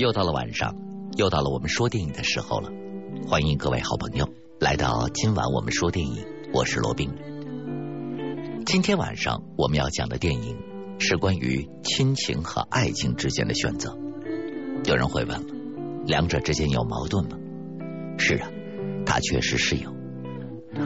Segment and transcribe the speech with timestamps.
[0.00, 0.74] 又到了晚上，
[1.18, 2.70] 又到了我们说电影的时候了。
[3.28, 4.26] 欢迎各位好朋友
[4.58, 7.10] 来到今晚我们说电影，我是罗宾。
[8.64, 10.56] 今天晚上我们要讲的电影
[10.98, 13.94] 是关于亲情和爱情之间的选择。
[14.86, 15.38] 有人会问，
[16.06, 17.36] 两者之间有矛盾吗？
[18.16, 18.48] 是啊，
[19.04, 19.94] 它确实是有，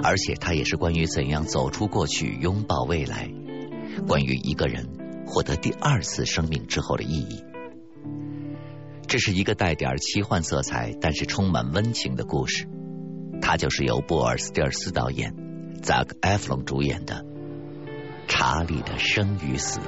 [0.03, 3.31] 而且它也是关于怎样走出过去，拥抱未来，
[4.09, 4.89] 关于一个人
[5.25, 7.45] 获得第二次生命之后的意义。
[9.15, 12.67] 这是一个带点奇幻色彩，但是充满温情的故事。
[13.41, 15.33] 它就是由布尔斯蒂尔斯导演、
[15.85, 17.15] 扎克·埃弗隆主演的
[18.27, 19.79] 《查理的生与死》。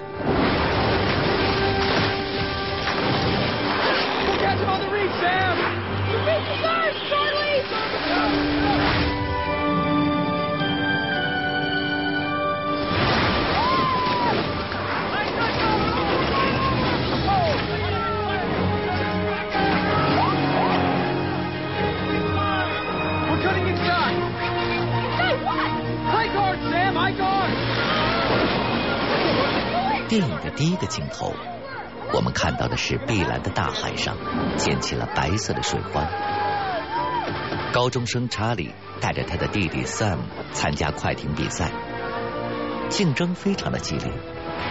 [30.16, 31.34] 电影的第一个镜头，
[32.14, 34.16] 我们看到的是碧蓝的大海上
[34.56, 36.08] 溅起了白色的水花。
[37.70, 40.20] 高中生查理带着他的弟弟 Sam
[40.52, 41.70] 参加快艇比赛，
[42.88, 44.10] 竞争非常的激烈，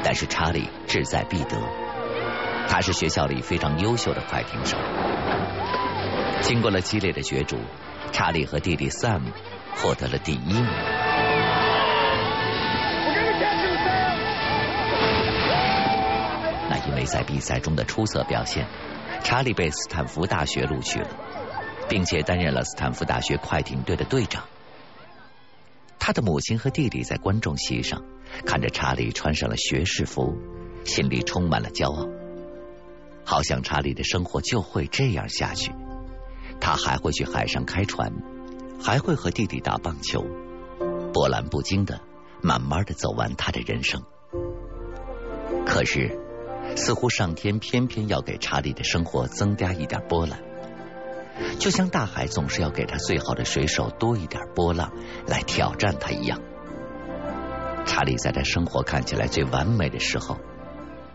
[0.04, 1.56] 但是查理志在必得。
[2.68, 4.76] 他是学校里非常优秀的快艇手。
[6.42, 7.60] 经过了激烈的角逐，
[8.12, 9.22] 查理和弟弟 Sam
[9.76, 10.95] 获得了第一名。
[16.88, 18.68] 因为在比赛中的出色表现，
[19.24, 21.10] 查理被斯坦福大学录取了，
[21.90, 24.44] 并且担任了斯坦福大学快艇队的队长。
[25.98, 28.04] 他的母亲和弟弟在观众席上
[28.46, 30.38] 看着查理穿上了学士服，
[30.84, 32.08] 心里充满了骄傲，
[33.24, 35.72] 好像查理的生活就会这样下去。
[36.60, 38.14] 他还会去海上开船，
[38.80, 40.24] 还会和弟弟打棒球，
[41.12, 42.00] 波澜不惊的，
[42.42, 44.04] 慢慢的走完他的人生。
[45.66, 46.25] 可是。
[46.76, 50.40] 似乎上天偏偏要给查理的生活增加一点波澜，
[51.60, 54.92] 就像大海总是要给他最好的水手多一点波浪
[55.28, 56.40] 来挑战他一样。
[57.86, 60.38] 查理在他生活看起来最完美的时候，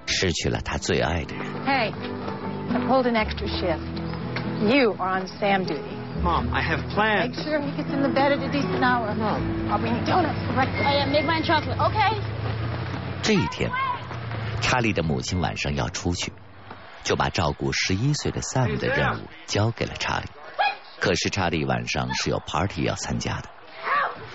[0.07, 1.45] 失去了他最爱的人。
[1.67, 1.93] Hey,
[2.71, 3.81] I pulled an extra shift.
[4.61, 5.81] You are on Sam duty.
[6.23, 7.35] Mom, I have plans.
[7.35, 9.15] Make sure he gets in the bed at a decent hour.
[9.15, 10.85] Mom, I'll bring you donuts for breakfast.
[10.87, 11.79] Oh yeah, make mine chocolate.
[11.79, 12.21] Okay.
[13.23, 13.71] 这一天。
[14.61, 16.33] 查理的母亲晚上要出去，
[17.03, 20.27] 就把照顾十一岁的 Sam 的任务交给了查理。
[21.01, 23.49] 可是查理晚上是有 party 要参加的，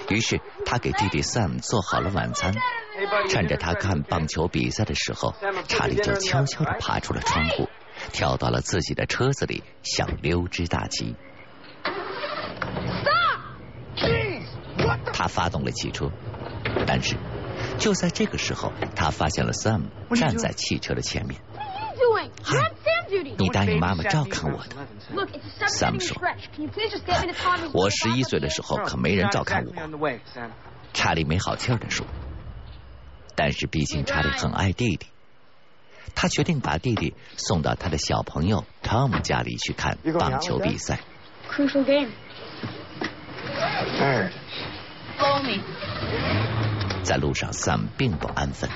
[0.09, 2.53] 于是他给弟弟 Sam 做好了晚餐。
[3.27, 5.35] 趁着他看棒球比赛的时候，
[5.67, 7.67] 查理就悄悄的爬出了窗户，
[8.13, 11.15] 跳到了自己的车子里，想溜之大吉。
[15.13, 16.09] 他发动了汽车，
[16.87, 17.15] 但是。
[17.77, 19.83] 就在这个时候，他发现了 Sam
[20.15, 21.41] 站在汽车的前面。
[22.43, 22.71] 嗨，
[23.37, 24.75] 你答应妈妈照看我的。
[25.67, 26.21] Sam 说
[27.73, 29.73] ：“我十一岁的时候可没人照看我。”
[30.93, 32.05] 查理没好气儿的说
[33.35, 35.07] ：“但是毕竟查理很爱弟弟，
[36.15, 40.99] 他决定把弟弟送到他的小朋友 Tom 家里去看棒球比赛。”
[41.49, 42.11] Crucial game.
[45.17, 45.61] Follow me.
[47.04, 48.70] 在路上，Sam 并不安分，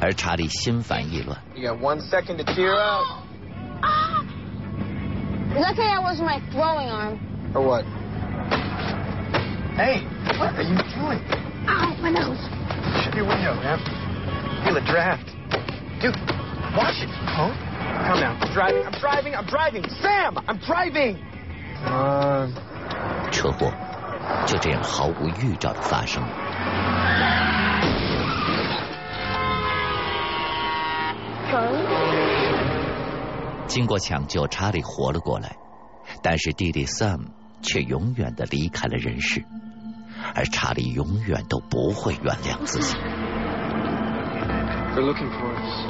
[0.00, 1.38] 而查理心烦意乱。
[1.54, 3.04] You got one second to cheer up.
[5.54, 7.18] Lucky I wasn't my throwing arm.
[7.54, 7.84] Or what?
[9.76, 10.02] Hey,
[10.38, 11.20] what are you doing?
[11.68, 12.40] Ow, my nose.
[13.02, 13.78] Shut your window, man.
[14.64, 15.26] Feel a draft.
[16.00, 16.16] Dude,
[16.76, 17.10] watch it.
[17.10, 17.52] Huh?
[18.06, 18.36] Come now.
[18.40, 18.84] I'm driving.
[18.84, 19.34] I'm driving.
[19.34, 19.84] I'm driving.
[20.00, 21.18] Sam, I'm driving.
[21.84, 22.52] Come on.
[23.30, 23.72] 车祸
[24.46, 26.22] 就这样毫无预兆的发生
[33.67, 35.57] 经过抢救，查理活了过来，
[36.23, 37.27] 但是弟弟 Sam
[37.61, 39.43] 却永远的离开了人世，
[40.33, 42.95] 而查理永远都不会原谅自己。
[44.95, 45.85] They're looking for us.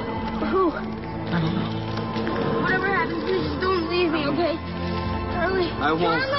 [0.52, 0.72] Who?
[0.72, 2.62] I don't know.
[2.64, 4.58] Whatever happens, please don't leave me, okay?
[5.32, 5.72] Charlie.
[5.80, 6.37] I won't.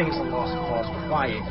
[0.00, 0.86] Thing as a lost cause.
[1.08, 1.42] Quiet.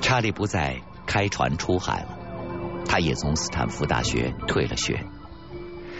[0.00, 2.18] 查理不再开船出海了，
[2.86, 5.04] 他也从斯坦福大学退了学，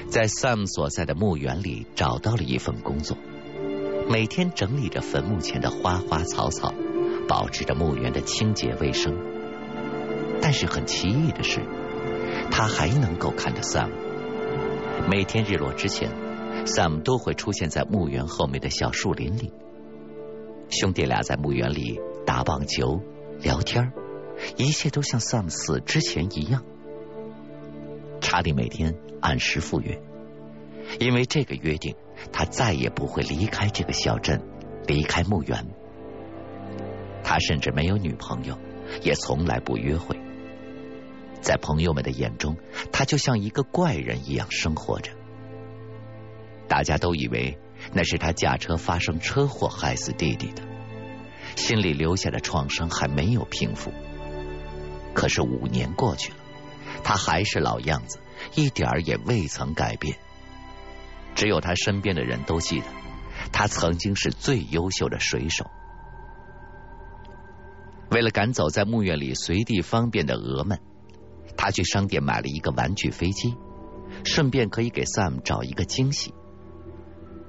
[0.09, 3.17] 在 Sam 所在的墓园里找到了一份工作。
[4.09, 6.73] 每天整理着坟墓前的花花草草，
[7.29, 9.15] 保持着墓园的清洁卫生。
[10.41, 11.61] 但是很奇异的是，
[12.51, 13.91] 他还能够看着 Sam。
[15.11, 16.11] 每天日落之前
[16.65, 19.53] ，Sam 都会出现在墓园后面的小树林里。
[20.71, 23.01] 兄弟俩在墓园里打棒球、
[23.41, 23.93] 聊天，
[24.57, 26.65] 一切都像 Sam 死之前一样。
[28.21, 30.01] 查理每天按时赴约，
[31.01, 31.95] 因为这个约定，
[32.33, 34.43] 他再也不会离开这个小镇，
[34.87, 35.67] 离开墓园。
[37.25, 38.59] 他甚至没有女朋友，
[39.03, 40.19] 也从来不约会。
[41.41, 42.57] 在朋友们的眼中，
[42.93, 45.13] 他就像一个怪人一样生活着。
[46.67, 47.59] 大家都以为
[47.93, 50.63] 那是他驾车发生车祸害死弟弟的，
[51.57, 53.93] 心里留下的创伤还没有平复。
[55.15, 56.39] 可是五年过去了，
[57.03, 58.19] 他还是老样子，
[58.55, 60.19] 一点儿也未曾改变。
[61.35, 62.87] 只有他身边的人都记得，
[63.53, 65.71] 他曾经是最优秀的水手。
[68.11, 70.79] 为了赶走在墓园里随地方便的鹅们。
[71.57, 73.57] 他去商店买了一个玩具飞机，
[74.25, 76.33] 顺便可以给 Sam 找一个惊喜。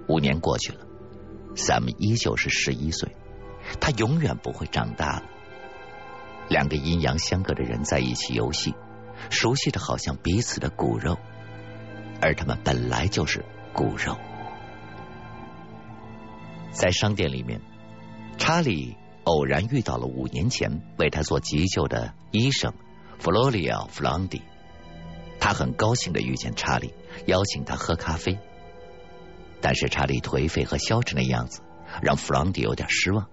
[0.09, 0.79] 五年过去了
[1.55, 3.15] ，Sam 依旧是十一岁，
[3.79, 5.23] 他永远不会长大了。
[6.49, 8.73] 两个阴阳相隔的人在一起游戏，
[9.29, 11.19] 熟悉的好像彼此的骨肉，
[12.19, 14.17] 而他们本来就是骨肉。
[16.71, 17.61] 在商店里面，
[18.39, 22.73] 查理偶然遇到了五年前为他做急救的医生。
[23.19, 24.41] 弗洛里奥·弗朗迪，
[25.39, 26.95] 他很高兴的遇见查理，
[27.27, 28.39] 邀请他喝咖啡。
[29.61, 31.61] 但是查理颓废和消沉的样子
[32.01, 33.27] 让弗朗迪有点失望。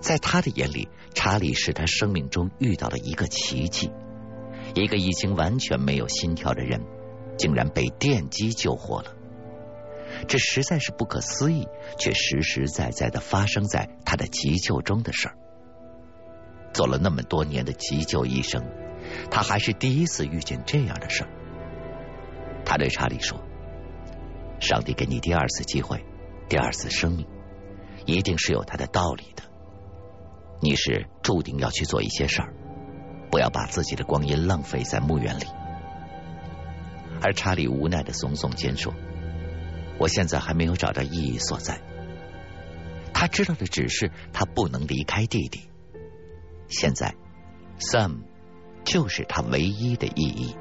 [0.00, 3.90] 在他的眼里，查理是他生命中遇到了一个奇迹，
[4.74, 6.80] 一个已经完全没有心跳的人，
[7.36, 9.14] 竟然被电击救活了。
[10.28, 11.66] 这实在是不可思议，
[11.98, 15.34] 却实实在在的发生在他的急救中的事儿。
[16.72, 18.64] 做了那么多年的急救医生，
[19.30, 21.30] 他还是第一次遇见这样的事儿。
[22.64, 23.38] 他对查理说
[24.62, 26.04] ：“上帝给你第二次机会，
[26.48, 27.26] 第二次生命，
[28.06, 29.42] 一定是有他的道理的。
[30.60, 32.54] 你是注定要去做一些事儿，
[33.28, 35.46] 不要把自己的光阴浪费在墓园里。”
[37.20, 38.94] 而查理无奈的耸耸肩说
[39.98, 41.80] ：“我现在还没有找到意义所在。
[43.12, 45.68] 他知道的只是他不能离开弟弟。”
[46.68, 47.16] 现在
[47.80, 48.22] ，Sam
[48.84, 50.54] 就是他唯一的意义。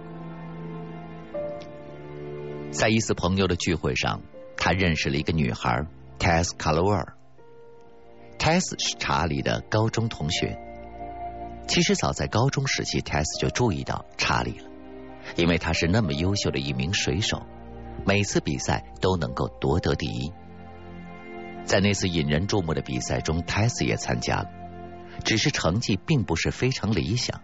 [2.71, 4.21] 在一次朋友的聚会上，
[4.56, 5.85] 他认识了一个女孩
[6.18, 7.15] ，Tess c a l w e r
[8.39, 10.57] Tess 是查理的高中同学。
[11.68, 14.69] 其实早在高中时期，Tess 就注意到查理了，
[15.35, 17.45] 因为他是那么优秀的一名水手，
[18.06, 20.31] 每次比赛都能够夺得第一。
[21.65, 24.50] 在那次引人注目的比赛中，Tess 也参加了。
[25.25, 27.41] 只是成绩并不是非常理想，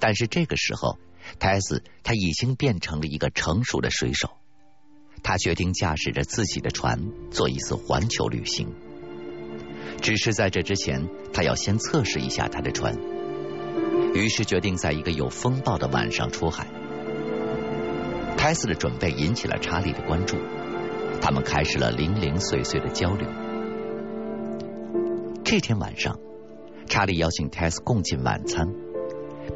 [0.00, 0.98] 但是这个时候，
[1.38, 4.30] 泰斯他已经变成了一个成熟的水手。
[5.22, 7.00] 他决定驾驶着自己的船
[7.30, 8.74] 做一次环球旅行。
[10.02, 12.94] 只是在这之前，他要先测试一下他的船。
[14.12, 16.66] 于是决定在一个有风暴的晚上出海。
[18.36, 20.36] 泰斯的准备引起了查理的关注，
[21.22, 23.26] 他们开始了零零碎碎的交流。
[25.42, 26.18] 这天晚上，
[26.86, 28.66] 查理邀请泰斯共进晚餐，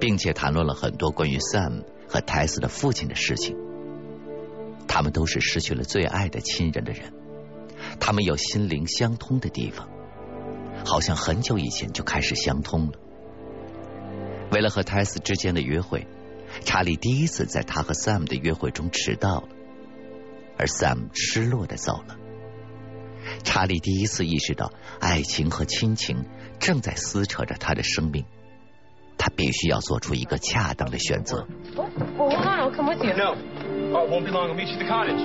[0.00, 3.57] 并且谈论了很多关于 Sam 和泰斯的父亲的事情。
[4.87, 7.12] 他们都是失去了最爱的亲人的人，
[8.00, 9.88] 他们有心灵相通的地方，
[10.85, 12.92] 好像很久以前就开始相通了。
[14.50, 16.07] 为了和泰斯之间的约会，
[16.64, 19.49] 查理第一次在他和 Sam 的约会中迟到了，
[20.57, 22.16] 而 Sam 失落的走了。
[23.45, 26.25] 查理第一次意识到，爱情和亲情
[26.59, 28.25] 正在撕扯着他的生命。
[29.17, 31.48] 他必须要做出一个恰当的选择。
[31.75, 33.13] Well, hold on, I'll come with you.
[33.13, 33.36] No.
[33.93, 34.50] Oh, it won't be long.
[34.50, 35.20] I'll meet you at the cottage.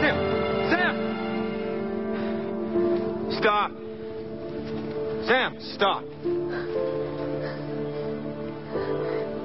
[0.00, 0.16] Sam!
[0.70, 0.94] Sam!
[3.38, 3.70] Stop!
[5.26, 6.04] Sam, stop!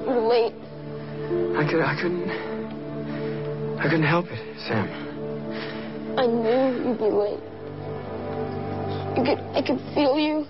[0.05, 0.53] You're late.
[1.55, 2.29] I could, I couldn't,
[3.79, 4.34] I couldn't help it, Sam.
[4.34, 4.34] I
[7.12, 7.38] me.
[9.16, 10.46] You could, I could feel you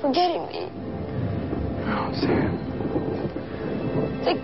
[0.00, 0.70] forgetting me.
[1.88, 2.58] Oh, Sam.
[4.18, 4.40] It's like,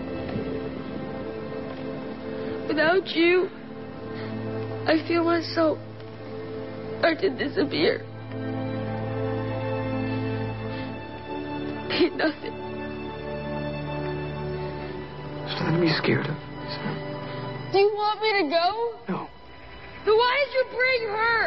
[2.68, 3.48] without you,
[4.86, 5.78] I feel myself
[6.98, 8.04] start to disappear.
[11.88, 12.54] Be nothing.
[15.36, 16.36] There's nothing to be scared of.
[17.72, 18.94] Do you want me to go?
[19.08, 19.21] No.
[20.04, 21.38] Then why did you bring her?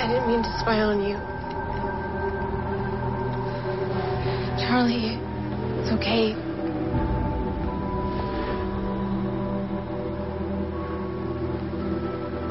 [0.00, 1.16] I didn't mean to spy on you.
[4.64, 5.18] Charlie,
[5.80, 6.34] it's okay.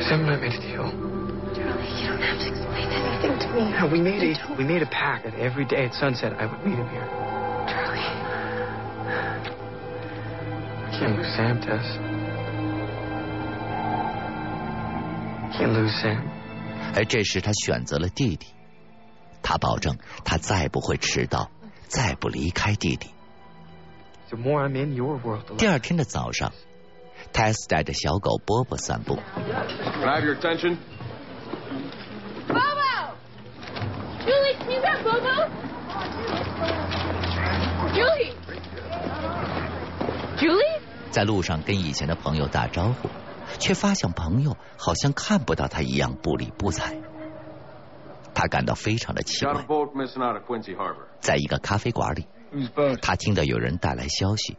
[0.08, 0.88] Sam and I made a deal.
[1.58, 3.62] Charlie, you don't have to explain anything to me.
[3.72, 6.34] Yeah, we made I a don't- we made a pact that every day at sunset
[6.39, 7.08] I would meet him here.
[7.67, 8.00] Charlie.
[10.86, 12.17] I Can't lose Sam, Tess.
[16.96, 18.48] 而这时他选择了弟弟，
[19.42, 21.52] 他保证他再不会迟到，
[21.88, 23.12] 再不离开弟弟。
[25.58, 26.52] 第二天的早上
[27.32, 29.20] ，Tess 带着小狗波波散步。
[37.94, 40.82] Julie，Julie，Julie?
[41.10, 43.10] 在路上跟以前的朋友打招呼。
[43.60, 46.98] 却发现朋友好像看不到他一样不理不睬。
[48.34, 49.66] 他感到非常的奇怪。
[51.20, 52.28] 在一个咖啡馆里
[53.02, 54.58] 他听到有人带来消息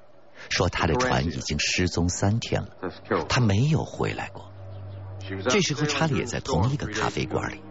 [0.50, 2.68] 说他的船已经失踪三天了
[3.28, 4.52] 他没有回来过。
[5.48, 7.62] 这时候查理也在同一个咖啡馆里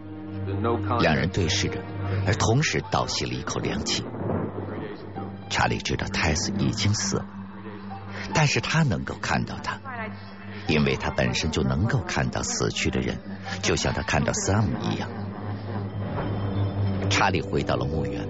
[1.00, 1.82] 两人对视着
[2.26, 4.04] 而同时倒吸了一口凉气
[5.50, 7.26] 查理知道泰斯已经死了
[8.34, 9.80] 但是他能够看到他
[10.68, 13.18] 因为他本身就能够看到死去的人，
[13.62, 15.08] 就像他看到 Sam 一样。
[17.10, 18.28] 查理回到了墓园，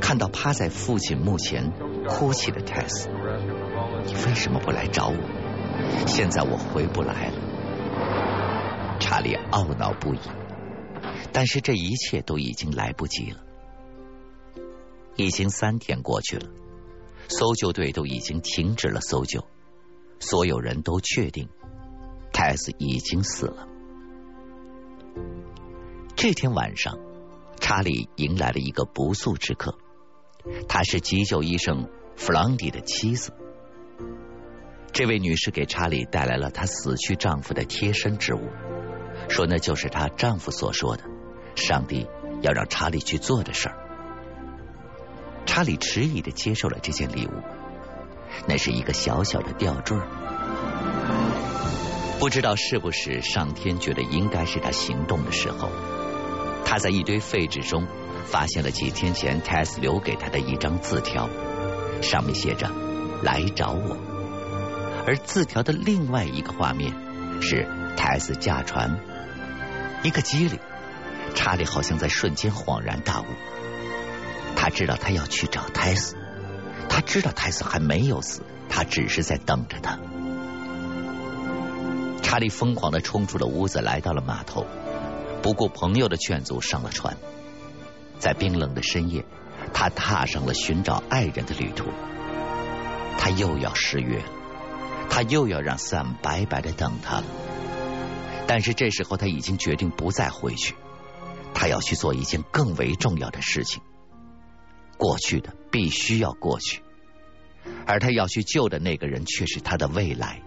[0.00, 1.72] 看到趴在父亲墓前
[2.06, 3.08] 哭泣的泰斯。
[4.06, 5.16] 你为什么不来找我？
[6.06, 8.98] 现在我回不来了。
[9.00, 10.20] 查理懊恼不已，
[11.32, 13.38] 但是这一切都已经来不及了。
[15.16, 16.46] 已经三天过去了，
[17.28, 19.46] 搜救队都已经停止了搜救，
[20.26, 21.50] 所有人都确定
[22.32, 23.68] 泰斯已经死了。
[26.16, 26.98] 这天晚上，
[27.60, 29.76] 查理迎来了一个不速之客，
[30.66, 33.34] 她是急救医生弗朗迪的妻子。
[34.92, 38.48] 这位女士给查理带来了她死去丈夫的贴身之物，
[39.28, 41.04] 说那就是她丈夫所说的，
[41.54, 42.06] 上帝
[42.40, 43.76] 要让查理去做的事儿。
[45.44, 47.30] 查理迟疑的接受了这件礼物，
[48.46, 49.96] 那是一个小小的吊坠。
[52.18, 55.68] 不知道是不是上天觉得应该是他行动的时候，
[56.64, 57.86] 他在一堆废纸中
[58.24, 61.28] 发现了几天前 Tess 留给他的一张字条，
[62.00, 62.70] 上面写着
[63.22, 63.98] “来找我”，
[65.06, 66.94] 而字条的另外一个画面
[67.42, 68.98] 是 Tess 驾船。
[70.02, 70.58] 一个机灵，
[71.34, 73.26] 查理好像在瞬间恍然大悟。
[74.56, 76.16] 他知道他要去找泰斯，
[76.94, 79.98] 他知道泰斯还没有死，他只是在等着他。
[82.22, 84.64] 查理疯狂的冲出了屋子，来到了码头，
[85.42, 87.16] 不顾朋友的劝阻上了船。
[88.20, 89.24] 在冰冷的深夜，
[89.72, 91.86] 他踏上了寻找爱人的旅途。
[93.18, 94.28] 他又要失约了，
[95.10, 97.24] 他又要让 Sam 白白的等他了。
[98.46, 100.76] 但是这时候他已经决定不再回去，
[101.54, 103.82] 他要去做一件更为重要的事情。
[104.96, 106.83] 过去的必须要过去，
[107.86, 110.40] 而他要去救的那个人却是他的未来。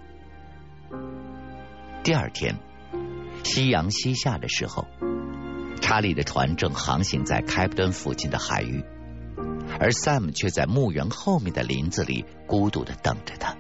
[2.03, 2.56] 第二天，
[3.44, 4.88] 夕阳西下的时候，
[5.82, 8.84] 查理的船正航行在开普敦附近的海域，
[9.79, 13.56] 而 Sam 却在墓园后面的林子里孤独的等着他。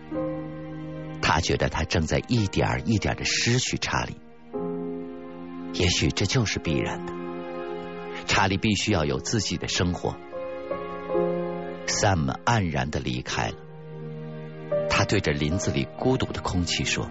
[1.21, 4.15] 他觉得他正在一点一点的失去查理，
[5.73, 7.13] 也许这就是必然的。
[8.25, 10.15] 查理必须要有自己的生活。
[11.85, 13.55] Sam 黯然的离开了，
[14.97, 17.07] 他对着林子里孤独的空气说：“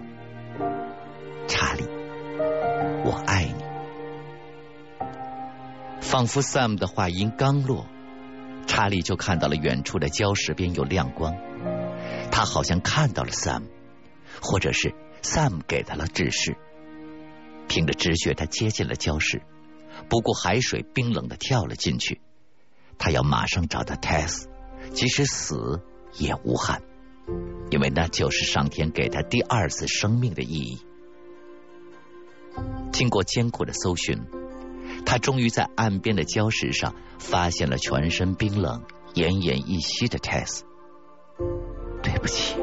[1.47, 1.87] 查理，
[3.05, 3.63] 我爱你。”
[6.03, 7.87] 仿佛 Sam 的话音刚落，
[8.67, 11.37] 查理就看到了远处的礁石边有亮光，
[12.29, 13.63] 他好像看到了 Sam，
[14.41, 16.57] 或者是 Sam 给他了指示。
[17.69, 19.41] 凭着直觉，他接近了礁石，
[20.09, 22.19] 不顾海水冰冷的跳了进去。
[22.97, 24.47] 他要马上找到 Tess，
[24.91, 25.81] 即使死
[26.17, 26.81] 也无憾，
[27.69, 30.79] 因为那就是上天给他第二次生命的意义。
[32.91, 34.23] 经过艰苦的搜寻，
[35.05, 40.61] 他终于在岸边的礁石上发现了全身冰冷、奄奄一息的 Tess。
[42.01, 42.55] 对不起，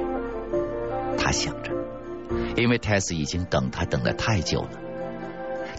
[1.19, 1.71] 他想着，
[2.57, 4.71] 因为 Tess 已经等他等得太久了。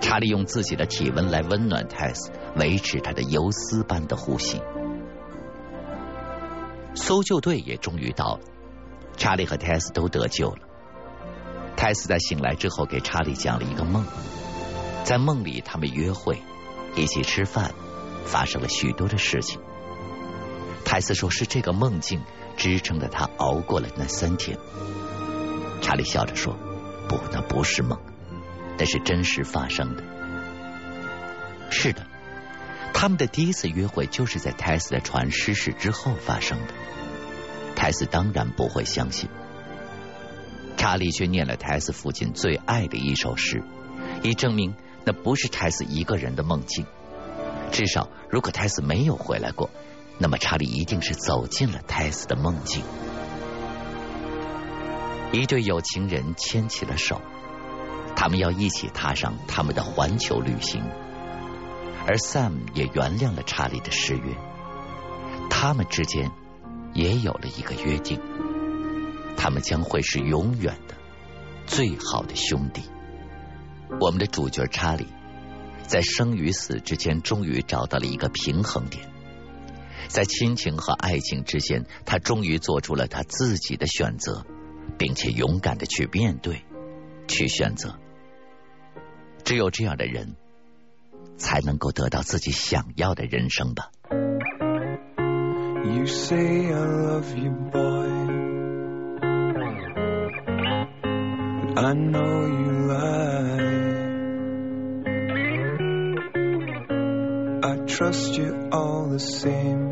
[0.02, 4.62] 查理用自己的体温来温暖 Tess，维持他的游丝般的呼吸。
[6.94, 8.42] 搜救队也终于到了，
[9.18, 10.60] 查理和泰斯都得救了。
[11.76, 14.06] 泰斯在醒来之后给查理讲了一个梦，
[15.04, 16.42] 在梦里他们约会，
[16.96, 17.74] 一起吃饭，
[18.26, 19.60] 发生了许多的事情。
[20.86, 22.22] 泰斯说是这个梦境
[22.56, 24.58] 支撑着他熬过了那三天。
[25.82, 26.56] 查理笑着说
[27.10, 28.00] ：“不，那不是梦，
[28.78, 30.04] 那是真实发生的。”
[31.70, 32.06] 是的，
[32.94, 36.74] 他们的第一次约会就是在泰斯的船失事之后发生的。
[37.86, 39.30] 泰斯当然不会相信。
[40.76, 43.62] 查理却念了泰斯父亲最爱的一首诗，
[44.24, 44.74] 以证明
[45.04, 46.84] 那不是泰斯一个人的梦境。
[47.72, 49.70] 至少，如果泰斯没有回来过，
[50.18, 52.82] 那么查理一定是走进了泰斯的梦境。
[55.32, 57.22] 一对有情人牵起了手，
[58.16, 60.82] 他们要一起踏上他们的环球旅行。
[62.08, 64.36] 而 Sam 也原谅了查理的失约，
[65.52, 66.32] 他们之间
[66.96, 68.20] 也有了一个约定。
[69.38, 70.96] 他们将会是永远的
[71.68, 72.82] 最好的兄弟。
[74.00, 75.06] 我们的主角查理
[75.86, 79.08] 在生与死之间终于找到了一个平衡点，
[80.08, 84.44] 在亲情和爱情之间，他终于做出了他自己的选择，
[84.98, 86.66] 并且勇敢的去面对、
[87.28, 88.00] 去选择。
[89.44, 90.36] 只有这样的人，
[91.38, 93.92] 才能够得到自己想要的人生吧。
[95.94, 98.10] You say I love you, boy.
[101.62, 103.76] But I know you lie.
[107.64, 109.84] I trust you all the same.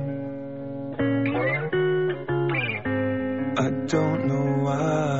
[3.55, 5.12] I don't know why.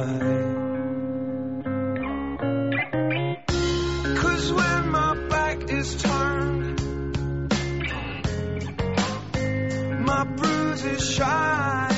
[10.84, 11.92] Bruises shine.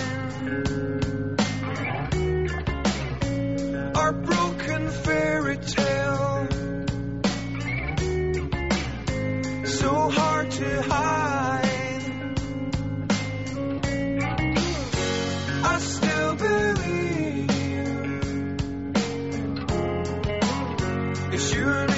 [3.96, 6.48] Our broken fairy tale,
[9.66, 11.62] so hard to hide.
[15.64, 17.50] I still believe
[21.34, 21.95] it's you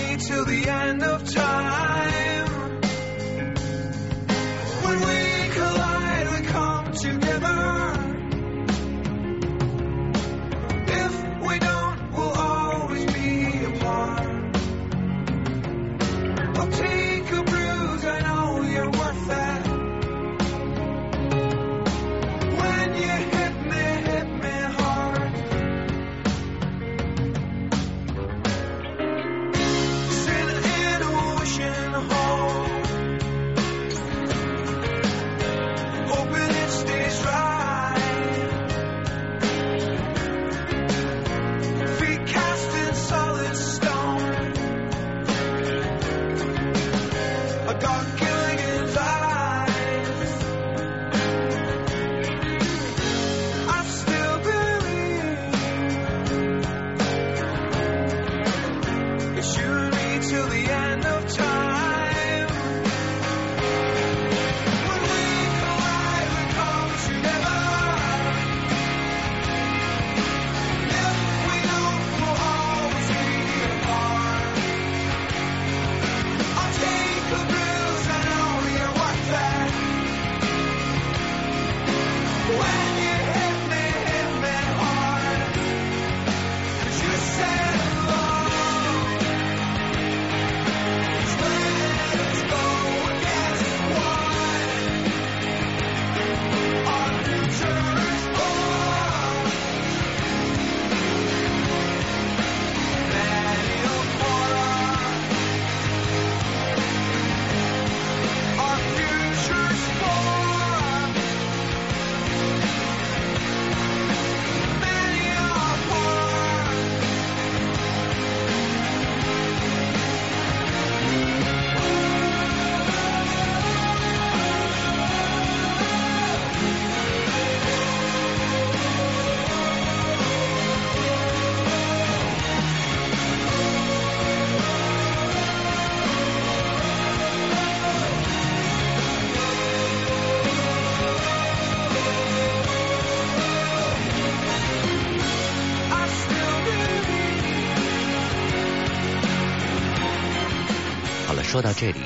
[151.27, 151.99] 好了，说到这里，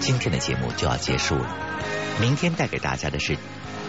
[0.00, 1.46] 今天的节目就要结束了。
[2.18, 3.36] 明天带给大家的是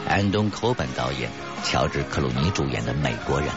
[0.05, 1.29] 安东·科本导演、
[1.63, 3.47] 乔治·克鲁尼主演的《美国人》，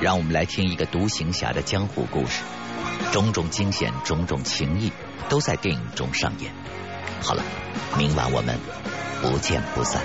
[0.00, 2.40] 让我们来听一个独行侠的江湖故事，
[3.12, 4.90] 种种惊险、种种情谊
[5.28, 6.50] 都在电影中上演。
[7.20, 7.42] 好了，
[7.98, 8.58] 明晚我们
[9.20, 10.00] 不见不散。